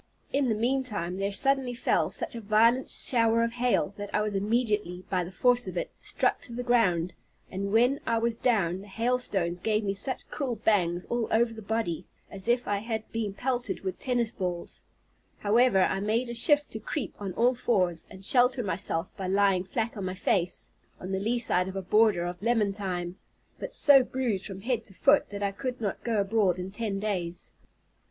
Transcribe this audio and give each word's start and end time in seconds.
In 0.33 0.49
the 0.49 0.55
meantime, 0.55 1.19
there 1.19 1.31
suddenly 1.31 1.75
fell 1.75 2.09
such 2.09 2.33
a 2.35 2.41
violent 2.41 2.89
shower 2.89 3.43
of 3.43 3.51
hail, 3.51 3.89
that 3.97 4.09
I 4.15 4.21
was 4.23 4.33
immediately, 4.33 5.05
by 5.11 5.23
the 5.23 5.31
force 5.31 5.67
of 5.67 5.77
it, 5.77 5.91
struck 5.99 6.41
to 6.41 6.53
the 6.53 6.63
ground; 6.63 7.13
and 7.51 7.71
when 7.71 7.99
I 8.07 8.17
was 8.17 8.35
down, 8.35 8.81
the 8.81 8.87
hailstones 8.87 9.59
gave 9.59 9.83
me 9.83 9.93
such 9.93 10.27
cruel 10.31 10.55
bangs 10.55 11.05
all 11.05 11.27
over 11.29 11.53
the 11.53 11.61
body, 11.61 12.07
as 12.31 12.47
if 12.47 12.67
I 12.67 12.79
had 12.79 13.11
been 13.11 13.35
pelted 13.35 13.81
with 13.81 13.99
tennis 13.99 14.31
balls; 14.31 14.81
however, 15.37 15.83
I 15.83 15.99
made 15.99 16.29
a 16.29 16.33
shift 16.33 16.71
to 16.71 16.79
creep 16.79 17.13
on 17.19 17.33
all 17.33 17.53
fours, 17.53 18.07
and 18.09 18.25
shelter 18.25 18.63
myself, 18.63 19.15
by 19.15 19.27
lying 19.27 19.63
flat 19.63 19.95
on 19.97 20.05
my 20.05 20.15
face, 20.15 20.71
on 20.99 21.11
the 21.11 21.19
lee 21.19 21.37
side 21.37 21.67
of 21.67 21.75
a 21.75 21.81
border 21.83 22.25
of 22.25 22.41
lemon 22.41 22.73
thyme; 22.73 23.17
but 23.59 23.75
so 23.75 24.01
bruised 24.01 24.47
from 24.47 24.61
head 24.61 24.83
to 24.85 24.95
foot, 24.95 25.29
that 25.29 25.43
I 25.43 25.51
could 25.51 25.79
not 25.79 26.03
go 26.03 26.17
abroad 26.19 26.57
in 26.57 26.71
ten 26.71 26.97
days. 26.99 27.51